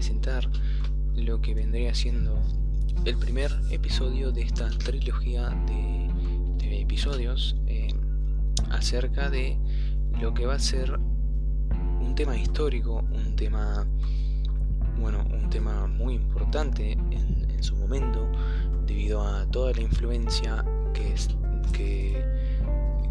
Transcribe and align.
presentar 0.00 0.48
lo 1.14 1.42
que 1.42 1.52
vendría 1.52 1.94
siendo 1.94 2.42
el 3.04 3.18
primer 3.18 3.52
episodio 3.70 4.32
de 4.32 4.40
esta 4.40 4.70
trilogía 4.70 5.50
de, 5.66 6.80
episodios 6.80 7.54
eh, 7.66 7.92
acerca 8.70 9.28
de 9.28 9.58
lo 10.18 10.32
que 10.32 10.46
va 10.46 10.54
a 10.54 10.58
ser 10.58 10.98
un 12.00 12.14
tema 12.16 12.34
histórico, 12.34 13.04
un 13.12 13.36
tema, 13.36 13.86
bueno, 14.98 15.22
un 15.30 15.50
tema 15.50 15.86
muy 15.86 16.14
importante 16.14 16.92
en, 16.92 17.62
su 17.62 17.76
momento 17.76 18.26
debido 18.86 19.20
a 19.20 19.44
toda 19.50 19.74
la 19.74 19.82
influencia 19.82 20.64
que, 20.94 21.14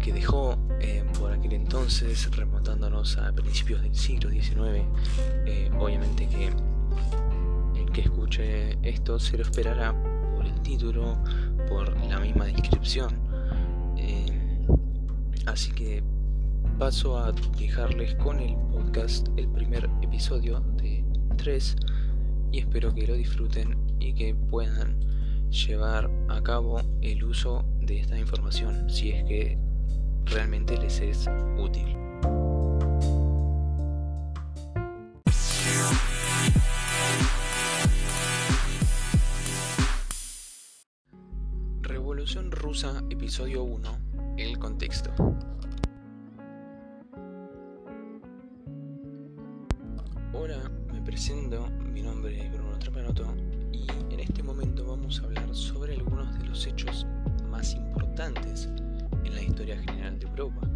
que, 0.00 0.12
dejó 0.14 0.56
eh, 0.80 1.04
por 1.18 1.32
aquel 1.32 1.52
entonces, 1.52 2.34
remontándonos 2.34 3.18
a 3.18 3.30
principios 3.32 3.82
del 3.82 3.94
siglo 3.94 4.30
XIX. 4.30 4.86
Eh, 5.44 5.70
obviamente 5.78 6.26
que 6.26 6.50
el 7.76 7.90
que 7.90 8.02
escuche 8.02 8.78
esto 8.82 9.18
se 9.18 9.36
lo 9.36 9.42
esperará 9.42 9.94
por 10.34 10.46
el 10.46 10.60
título, 10.62 11.18
por 11.68 11.96
la 12.06 12.18
misma 12.20 12.46
descripción. 12.46 13.20
Eh, 13.96 14.66
así 15.46 15.72
que 15.72 16.02
paso 16.78 17.18
a 17.18 17.32
dejarles 17.58 18.14
con 18.16 18.40
el 18.40 18.54
podcast 18.72 19.28
el 19.36 19.48
primer 19.48 19.90
episodio 20.02 20.60
de 20.76 21.04
3 21.36 21.76
y 22.52 22.58
espero 22.60 22.94
que 22.94 23.06
lo 23.06 23.14
disfruten 23.14 23.76
y 23.98 24.14
que 24.14 24.34
puedan 24.34 24.98
llevar 25.50 26.10
a 26.28 26.42
cabo 26.42 26.80
el 27.00 27.24
uso 27.24 27.64
de 27.80 28.00
esta 28.00 28.18
información 28.18 28.88
si 28.88 29.10
es 29.10 29.24
que 29.24 29.58
realmente 30.26 30.76
les 30.76 31.00
es 31.00 31.28
útil. 31.58 32.07
Episodio 43.28 43.62
1, 43.62 43.98
el 44.38 44.58
contexto. 44.58 45.10
Hola, 50.32 50.70
me 50.90 51.02
presento, 51.02 51.68
mi 51.92 52.00
nombre 52.00 52.42
es 52.42 52.50
Bruno 52.50 52.78
Trapanoto 52.78 53.26
y 53.70 53.86
en 54.10 54.20
este 54.20 54.42
momento 54.42 54.86
vamos 54.86 55.20
a 55.20 55.24
hablar 55.24 55.54
sobre 55.54 55.96
algunos 55.96 56.38
de 56.38 56.46
los 56.46 56.66
hechos 56.66 57.06
más 57.50 57.74
importantes 57.74 58.66
en 59.24 59.34
la 59.34 59.42
historia 59.42 59.76
general 59.76 60.18
de 60.18 60.26
Europa, 60.26 60.66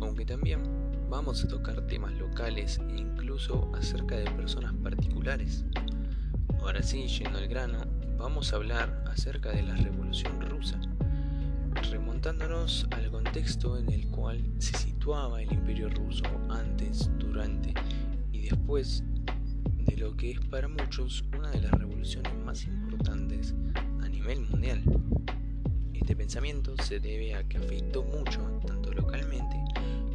aunque 0.00 0.24
también 0.24 0.62
vamos 1.10 1.44
a 1.44 1.48
tocar 1.48 1.86
temas 1.86 2.14
locales 2.14 2.80
e 2.88 2.96
incluso 2.96 3.70
acerca 3.74 4.16
de 4.16 4.30
personas 4.30 4.72
particulares. 4.82 5.66
Ahora 6.60 6.82
sí, 6.82 7.06
yendo 7.08 7.36
al 7.36 7.46
grano, 7.46 7.84
vamos 8.16 8.54
a 8.54 8.56
hablar 8.56 9.04
acerca 9.06 9.50
de 9.50 9.64
la 9.64 9.76
Revolución 9.76 10.40
Rusa, 10.40 10.80
remontándonos 11.82 12.86
al 12.90 13.10
contexto 13.10 13.78
en 13.78 13.90
el 13.90 14.06
cual 14.08 14.42
se 14.58 14.76
situaba 14.76 15.42
el 15.42 15.52
Imperio 15.52 15.88
Ruso 15.90 16.24
antes, 16.50 17.10
durante 17.18 17.72
y 18.32 18.42
después 18.42 19.04
de 19.78 19.96
lo 19.96 20.16
que 20.16 20.32
es 20.32 20.40
para 20.40 20.68
muchos 20.68 21.24
una 21.36 21.50
de 21.50 21.60
las 21.60 21.72
revoluciones 21.72 22.34
más 22.44 22.64
importantes 22.64 23.54
a 24.02 24.08
nivel 24.08 24.40
mundial. 24.40 24.82
Este 25.94 26.16
pensamiento 26.16 26.74
se 26.82 27.00
debe 27.00 27.34
a 27.34 27.46
que 27.48 27.58
afectó 27.58 28.02
mucho, 28.02 28.40
tanto 28.66 28.92
localmente 28.92 29.56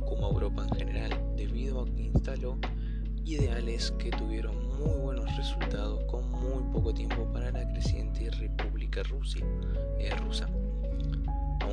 como 0.05 0.27
a 0.27 0.31
Europa 0.31 0.67
en 0.69 0.77
general, 0.77 1.33
debido 1.35 1.81
a 1.81 1.85
que 1.85 2.03
instaló 2.03 2.59
ideales 3.25 3.91
que 3.97 4.11
tuvieron 4.11 4.55
muy 4.77 4.99
buenos 4.99 5.35
resultados 5.37 6.03
con 6.05 6.29
muy 6.29 6.63
poco 6.73 6.93
tiempo 6.93 7.31
para 7.31 7.51
la 7.51 7.67
creciente 7.71 8.29
República 8.31 9.03
Rusia, 9.03 9.45
eh, 9.99 10.13
rusa. 10.15 10.47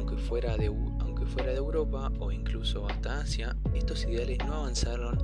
Aunque 0.01 0.17
fuera, 0.17 0.57
de, 0.57 0.69
aunque 0.69 1.27
fuera 1.27 1.51
de 1.51 1.59
Europa 1.59 2.11
o 2.21 2.33
incluso 2.33 2.89
hasta 2.89 3.21
Asia, 3.21 3.55
estos 3.75 4.07
ideales 4.07 4.39
no 4.47 4.55
avanzaron 4.55 5.19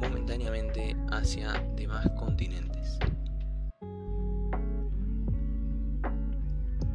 momentáneamente 0.00 0.96
hacia 1.10 1.52
demás 1.76 2.08
continentes. 2.16 2.98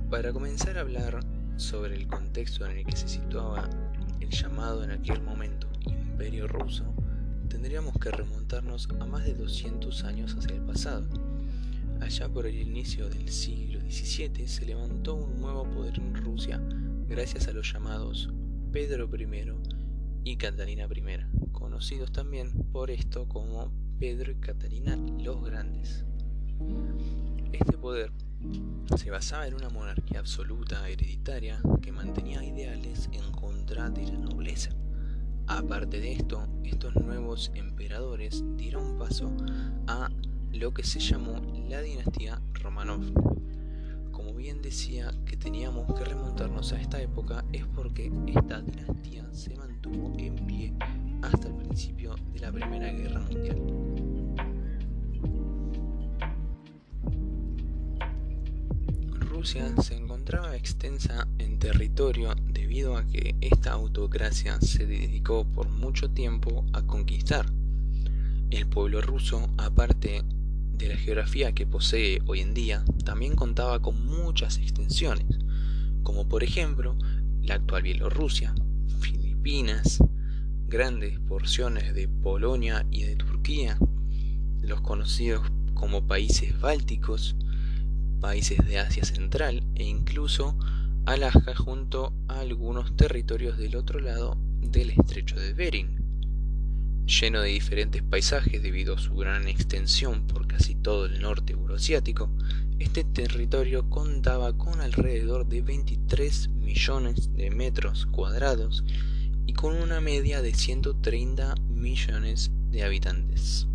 Para 0.10 0.34
comenzar 0.34 0.80
a 0.80 0.82
hablar 0.82 1.20
sobre 1.58 1.96
el 1.96 2.08
contexto 2.08 2.66
en 2.66 2.80
el 2.80 2.86
que 2.88 2.98
se 2.98 3.08
situaba 3.08 3.70
el 4.20 4.30
llamado 4.32 4.84
en 4.84 4.90
aquel 4.90 5.22
momento 5.22 5.68
Imperio 5.86 6.48
Ruso, 6.48 6.86
tendríamos 7.50 7.94
que 8.00 8.10
remontarnos 8.10 8.90
a 9.00 9.06
más 9.06 9.26
de 9.26 9.36
200 9.36 10.06
años 10.06 10.36
hacia 10.36 10.56
el 10.56 10.62
pasado. 10.64 11.06
Allá 12.00 12.28
por 12.28 12.48
el 12.48 12.56
inicio 12.60 13.08
del 13.10 13.30
siglo 13.30 13.80
XVII 13.80 14.48
se 14.48 14.66
levantó 14.66 15.14
un 15.14 15.40
nuevo 15.40 15.61
gracias 17.12 17.50
a 17.50 17.52
los 17.52 17.74
llamados 17.74 18.30
Pedro 18.72 19.10
I 19.14 19.52
y 20.24 20.38
Catalina 20.38 20.86
I, 20.86 21.52
conocidos 21.52 22.14
también 22.14 22.50
por 22.72 22.90
esto 22.90 23.28
como 23.28 23.70
Pedro 24.00 24.32
y 24.32 24.36
Catalina 24.36 24.96
los 25.20 25.44
Grandes. 25.44 26.06
Este 27.52 27.78
poder 27.78 28.14
se 28.96 29.12
basaba 29.12 29.46
en 29.46 29.56
una 29.56 29.68
monarquía 29.68 30.20
absoluta 30.20 30.88
hereditaria 30.88 31.62
que 31.82 31.92
mantenía 31.92 32.46
ideales 32.46 33.10
en 33.12 33.30
contra 33.34 33.90
de 33.90 34.06
la 34.06 34.18
nobleza. 34.18 34.70
Aparte 35.48 36.00
de 36.00 36.14
esto, 36.14 36.48
estos 36.64 36.96
nuevos 36.96 37.52
emperadores 37.56 38.42
dieron 38.56 38.98
paso 38.98 39.36
a 39.86 40.10
lo 40.54 40.74
que 40.74 40.84
se 40.84 41.02
llamó 41.02 41.42
la 41.68 41.82
dinastía 41.82 42.42
Romanov. 42.54 43.51
Bien 44.42 44.60
decía 44.60 45.14
que 45.24 45.38
teníamos 45.38 45.94
que 45.94 46.04
remontarnos 46.04 46.74
a 46.74 46.82
esta 46.82 47.00
época 47.00 47.46
es 47.54 47.64
porque 47.68 48.12
esta 48.26 48.60
dinastía 48.60 49.32
se 49.32 49.56
mantuvo 49.56 50.16
en 50.18 50.36
pie 50.48 50.74
hasta 51.22 51.48
el 51.48 51.54
principio 51.58 52.16
de 52.34 52.40
la 52.40 52.52
Primera 52.52 52.92
Guerra 52.92 53.20
Mundial. 53.20 53.62
Rusia 59.20 59.76
se 59.80 59.96
encontraba 59.96 60.56
extensa 60.56 61.28
en 61.38 61.60
territorio 61.60 62.34
debido 62.44 62.98
a 62.98 63.06
que 63.06 63.36
esta 63.42 63.74
autocracia 63.74 64.60
se 64.60 64.88
dedicó 64.88 65.46
por 65.46 65.70
mucho 65.70 66.10
tiempo 66.10 66.66
a 66.74 66.82
conquistar. 66.82 67.46
El 68.50 68.68
pueblo 68.68 69.02
ruso, 69.02 69.52
aparte 69.60 70.24
de 70.82 70.90
la 70.90 70.98
geografía 70.98 71.54
que 71.54 71.68
posee 71.68 72.22
hoy 72.26 72.42
en 72.42 72.54
día, 72.54 72.84
también 73.06 73.36
contaba 73.36 73.82
con 73.82 74.04
muchas 74.06 74.58
extensiones, 74.58 75.26
como 76.02 76.28
por 76.28 76.44
ejemplo 76.44 76.98
la 77.44 77.56
actual 77.56 77.84
Bielorrusia, 77.84 78.54
Filipinas, 79.00 80.04
grandes 80.68 81.20
porciones 81.20 81.94
de 81.94 82.08
Polonia 82.08 82.86
y 82.90 83.04
de 83.04 83.16
Turquía, 83.16 83.78
los 84.62 84.82
conocidos 84.82 85.48
como 85.76 86.08
países 86.08 86.60
bálticos, 86.60 87.36
países 88.20 88.58
de 88.68 88.80
Asia 88.80 89.04
Central 89.04 89.64
e 89.76 89.84
incluso 89.84 90.58
Alaska 91.06 91.56
junto 91.56 92.14
a 92.28 92.40
algunos 92.40 92.96
territorios 92.96 93.58
del 93.58 93.76
otro 93.76 94.00
lado 94.00 94.38
del 94.62 94.92
estrecho 94.92 95.40
de 95.40 95.54
Bering. 95.54 96.01
Lleno 97.08 97.42
de 97.42 97.50
diferentes 97.50 98.04
paisajes 98.04 98.62
debido 98.62 98.96
a 98.96 99.00
su 99.00 99.16
gran 99.16 99.48
extensión 99.48 100.28
por 100.28 100.48
casi 100.48 100.76
todo 100.76 101.06
el 101.06 101.22
norte 101.22 101.54
euroasiático, 101.54 102.30
este 102.80 103.04
territorio 103.04 103.90
contaba 103.90 104.58
con 104.58 104.82
alrededor 104.82 105.48
de 105.48 105.62
23 105.62 106.50
millones 106.50 107.34
de 107.36 107.52
metros 107.52 108.06
cuadrados 108.06 108.84
y 109.46 109.54
con 109.54 109.76
una 109.76 110.02
media 110.02 110.42
de 110.42 110.54
130 110.54 111.56
millones 111.70 112.52
de 112.72 112.84
habitantes. 112.84 113.68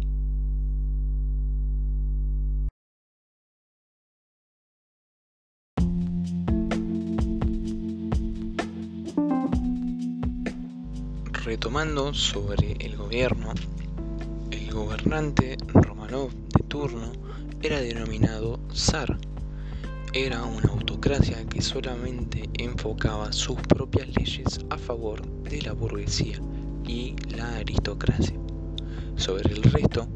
Retomando 11.47 12.13
sobre 12.13 12.73
el 12.81 12.97
gobierno, 12.97 13.55
el 14.51 14.69
gobernante 14.73 15.57
Romanov 15.69 16.33
de 16.33 16.65
turno 16.65 17.13
era 17.63 17.81
denominado 17.81 18.59
zar. 18.75 19.17
Era 20.13 20.43
una 20.43 20.69
autocracia 20.73 21.47
que 21.47 21.63
solamente 21.63 22.51
enfocaba 22.59 23.33
sus 23.33 23.61
propias 23.61 24.09
leyes 24.17 24.59
a 24.71 24.77
favor 24.77 25.25
de 25.45 25.63
la 25.63 25.73
burguesía 25.73 26.41
y 26.85 27.15
la 27.29 27.59
aristocracia. 27.59 28.37
Sobre 29.15 29.55
el 29.55 29.63
resto, 29.63 30.09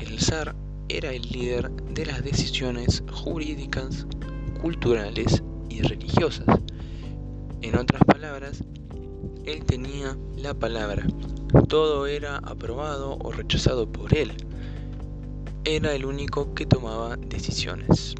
el 0.00 0.20
zar 0.20 0.54
era 0.90 1.12
el 1.12 1.22
líder 1.30 1.70
de 1.94 2.04
las 2.04 2.22
decisiones 2.22 3.02
jurídicas, 3.10 4.06
culturales 4.60 5.42
y 5.70 5.80
religiosas. 5.80 6.60
En 7.62 7.74
otras 7.74 8.02
palabras, 8.04 8.62
él 9.46 9.64
tenía 9.64 10.16
la 10.36 10.54
palabra. 10.54 11.04
Todo 11.68 12.06
era 12.06 12.38
aprobado 12.38 13.18
o 13.20 13.32
rechazado 13.32 13.86
por 13.86 14.16
él. 14.16 14.32
era 15.64 15.94
el 15.94 16.04
único 16.04 16.54
que 16.54 16.66
tomaba 16.66 17.16
decisiones. 17.16 18.14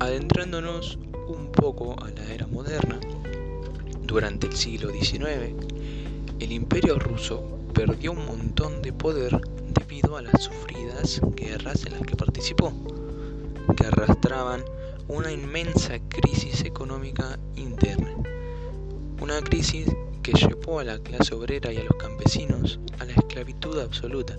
Adentrándonos 0.00 0.98
un 1.28 1.52
poco 1.52 1.94
a 2.02 2.10
la 2.10 2.32
era 2.32 2.46
moderna, 2.46 2.98
durante 4.02 4.46
el 4.46 4.56
siglo 4.56 4.90
XIX, 4.90 5.54
el 6.40 6.52
imperio 6.52 6.98
ruso 6.98 7.42
perdió 7.74 8.12
un 8.12 8.24
montón 8.26 8.80
de 8.82 8.92
poder 8.92 9.40
debido 9.74 10.16
a 10.16 10.22
las 10.22 10.42
sufridas 10.42 11.20
guerras 11.36 11.84
en 11.84 11.92
las 11.92 12.02
que 12.02 12.16
participó, 12.16 12.72
que 13.76 13.86
arrastraban 13.86 14.64
una 15.08 15.30
inmensa 15.30 15.98
crisis 16.08 16.64
económica 16.64 17.38
interna. 17.54 18.14
Una 19.20 19.40
crisis 19.42 19.88
que 20.22 20.32
llevó 20.32 20.78
a 20.78 20.84
la 20.84 20.98
clase 20.98 21.34
obrera 21.34 21.72
y 21.72 21.76
a 21.78 21.82
los 21.82 21.96
campesinos 21.96 22.78
a 23.00 23.04
la 23.04 23.12
esclavitud 23.12 23.80
absoluta, 23.80 24.36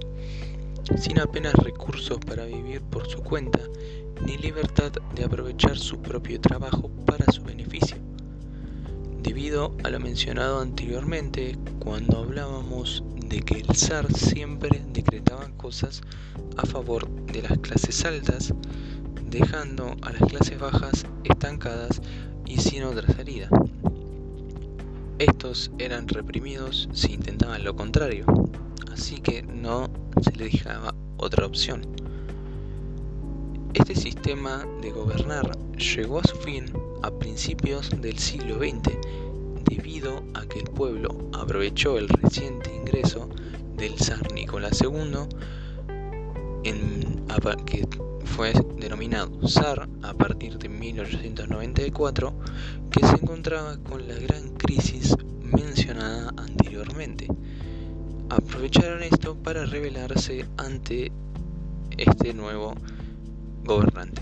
sin 0.98 1.20
apenas 1.20 1.54
recursos 1.54 2.18
para 2.20 2.46
vivir 2.46 2.82
por 2.82 3.06
su 3.08 3.22
cuenta, 3.22 3.60
ni 4.26 4.38
libertad 4.38 4.92
de 5.16 5.26
aprovechar 5.26 5.78
su 5.78 6.02
propio 6.02 6.40
trabajo 6.40 6.90
para 7.06 7.30
su 7.32 7.44
beneficio. 7.44 7.98
Debido 9.22 9.76
a 9.84 9.90
lo 9.90 10.00
mencionado 10.00 10.62
anteriormente, 10.62 11.58
cuando 11.80 12.20
hablábamos 12.20 13.04
de 13.18 13.42
que 13.42 13.56
el 13.56 13.76
zar 13.76 14.12
siempre 14.14 14.82
decretaba 14.94 15.50
cosas 15.58 16.02
a 16.56 16.66
favor 16.66 17.10
de 17.26 17.42
las 17.42 17.58
clases 17.60 18.06
altas, 18.06 18.54
dejando 19.30 19.96
a 20.02 20.14
las 20.14 20.22
clases 20.30 20.58
bajas 20.58 21.06
estancadas 21.26 22.02
y 22.46 22.58
sin 22.58 22.84
otra 22.84 23.14
salida. 23.14 23.50
Estos 25.20 25.70
eran 25.80 26.08
reprimidos 26.08 26.88
si 26.94 27.12
intentaban 27.12 27.66
lo 27.66 27.76
contrario, 27.76 28.26
así 28.90 29.20
que 29.20 29.44
no 29.44 29.90
se 30.22 30.32
les 30.38 30.54
dejaba 30.54 30.96
otra 31.18 31.46
opción. 31.46 31.82
Este 33.74 33.96
sistema 33.96 34.66
de 34.82 34.92
gobernar 34.92 35.58
llegó 35.76 36.20
a 36.20 36.24
su 36.24 36.38
fin 36.38 36.72
a 37.04 37.12
principios 37.12 37.90
del 38.00 38.18
siglo 38.18 38.60
XX 38.60 38.98
debido 39.70 40.24
a 40.36 40.46
que 40.46 40.60
el 40.60 40.70
pueblo 40.70 41.30
aprovechó 41.34 41.98
el 41.98 42.08
reciente 42.08 42.74
ingreso 42.74 43.28
del 43.76 44.00
zar 44.00 44.32
Nicolás 44.32 44.82
II, 44.82 45.28
en, 46.64 47.26
que 47.66 47.86
fue 48.40 48.54
denominado 48.80 49.46
zar 49.50 49.90
a 50.02 50.14
partir 50.14 50.58
de 50.58 50.70
1894, 50.70 52.34
que 52.90 53.06
se 53.06 53.16
encontraba 53.18 53.76
con 53.84 54.08
la 54.08 54.16
gran 54.16 54.56
crisis 54.56 55.14
mencionada 55.42 56.34
anteriormente. 56.38 57.28
Aprovecharon 58.30 59.04
esto 59.04 59.36
para 59.36 59.66
rebelarse 59.66 60.46
ante 60.56 61.12
este 61.98 62.34
nuevo 62.34 62.76
gobernante. 63.66 64.22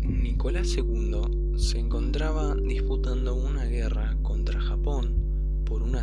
Nicolás 0.00 0.74
II 0.74 1.43
se 1.56 1.78
encontraba 1.78 2.54
disputando 2.56 3.34
una 3.34 3.64
guerra 3.64 4.16
contra 4.22 4.60
Japón 4.60 5.14
por 5.64 5.82
una, 5.82 6.02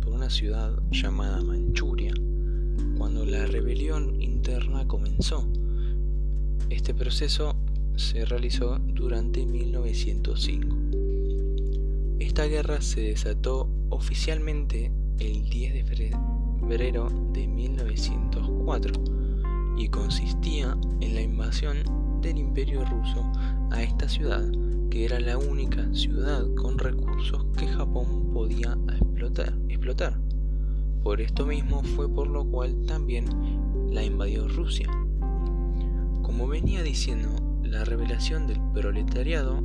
por 0.00 0.12
una 0.12 0.28
ciudad 0.28 0.76
llamada 0.90 1.40
Manchuria, 1.40 2.12
cuando 2.98 3.24
la 3.24 3.46
rebelión 3.46 4.20
interna 4.20 4.86
comenzó. 4.88 5.48
Este 6.68 6.94
proceso 6.94 7.54
se 7.96 8.24
realizó 8.24 8.78
durante 8.78 9.46
1905. 9.46 10.76
Esta 12.18 12.44
guerra 12.46 12.80
se 12.80 13.02
desató 13.02 13.68
oficialmente 13.90 14.90
el 15.20 15.48
10 15.48 15.74
de 15.74 15.84
febrero 15.84 17.08
de 17.32 17.46
1904 17.46 18.94
y 19.76 19.88
consistía 19.88 20.76
en 21.00 21.14
la 21.14 21.22
invasión 21.22 21.82
del 22.20 22.38
imperio 22.38 22.84
ruso 22.84 23.24
a 23.72 23.82
esta 23.82 24.08
ciudad, 24.08 24.44
que 24.90 25.04
era 25.04 25.18
la 25.18 25.38
única 25.38 25.92
ciudad 25.94 26.46
con 26.54 26.78
recursos 26.78 27.46
que 27.56 27.66
Japón 27.66 28.30
podía 28.32 28.76
explotar. 29.68 30.18
Por 31.02 31.20
esto 31.20 31.46
mismo 31.46 31.82
fue 31.82 32.08
por 32.08 32.28
lo 32.28 32.44
cual 32.44 32.84
también 32.86 33.26
la 33.90 34.04
invadió 34.04 34.46
Rusia. 34.46 34.88
Como 36.22 36.46
venía 36.46 36.82
diciendo, 36.82 37.30
la 37.64 37.84
revelación 37.84 38.46
del 38.46 38.60
proletariado, 38.74 39.62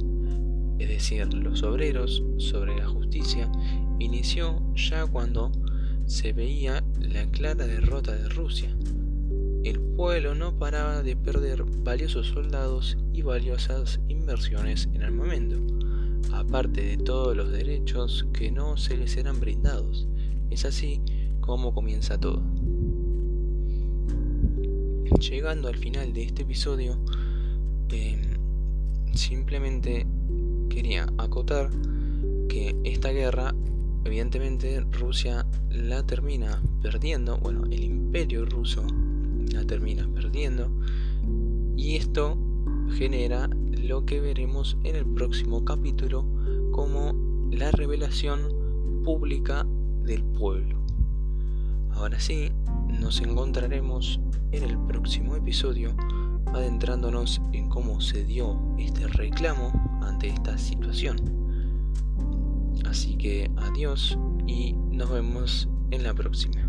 es 0.80 0.88
decir, 0.88 1.34
los 1.34 1.62
obreros 1.64 2.24
sobre 2.38 2.76
la 2.78 2.88
justicia, 2.88 3.52
inició 4.00 4.62
ya 4.76 5.06
cuando 5.06 5.52
se 6.06 6.32
veía 6.32 6.84
la 7.00 7.26
clara 7.28 7.68
derrota 7.68 8.16
de 8.16 8.30
Rusia 8.30 8.70
el 9.64 9.80
pueblo 9.80 10.36
no 10.36 10.58
paraba 10.58 11.04
de 11.04 11.16
perder 11.16 11.64
valiosos 11.84 12.28
soldados 12.28 12.98
y 13.14 13.22
valiosas 13.22 14.00
inversiones 14.08 14.88
en 14.94 15.04
armamento, 15.04 15.58
aparte 16.32 16.82
de 16.82 16.98
todos 16.98 17.36
los 17.36 17.52
derechos 17.52 18.28
que 18.34 18.52
no 18.52 18.78
se 18.78 18.98
les 18.98 19.18
eran 19.18 19.40
brindados. 19.40 20.08
Es 20.50 20.66
así 20.66 21.02
como 21.42 21.74
comienza 21.74 22.20
todo. 22.20 22.42
Llegando 25.20 25.68
al 25.68 25.76
final 25.76 26.14
de 26.14 26.24
este 26.24 26.44
episodio, 26.44 26.98
em, 27.90 28.22
simplemente 29.14 30.06
quería 30.70 31.08
acotar 31.18 31.70
que 32.48 32.76
esta 32.84 33.10
guerra, 33.10 33.54
evidentemente 34.06 34.80
Rusia 34.92 35.46
la 35.70 36.04
termina 36.04 36.62
perdiendo, 36.82 37.38
bueno, 37.38 37.64
el 37.66 37.84
imperio 37.84 38.46
ruso 38.46 38.86
la 39.52 39.64
terminas 39.66 40.08
perdiendo. 40.08 40.70
Y 41.76 41.96
esto 41.96 42.38
genera 42.92 43.50
lo 43.84 44.06
que 44.06 44.20
veremos 44.20 44.78
en 44.84 44.96
el 44.96 45.06
próximo 45.06 45.64
capítulo 45.64 46.26
como 46.72 47.14
la 47.52 47.72
revelación 47.72 49.04
pública 49.04 49.66
del 50.04 50.24
pueblo. 50.24 50.78
Ahora 51.92 52.20
sí, 52.20 52.52
nos 53.00 53.22
encontraremos 53.22 54.20
en 54.52 54.64
el 54.64 54.78
próximo 54.78 55.36
episodio 55.36 55.96
adentrándonos 56.54 57.42
en 57.54 57.70
cómo 57.70 58.02
se 58.02 58.24
dio 58.24 58.58
este 58.78 59.08
reclamo 59.08 59.72
ante 60.02 60.28
esta 60.28 60.58
situación. 60.58 61.18
Así 62.86 63.16
que 63.16 63.50
adiós 63.58 64.18
y 64.46 64.74
nos 64.74 65.12
vemos 65.12 65.68
en 65.92 66.04
la 66.04 66.14
próxima. 66.14 66.67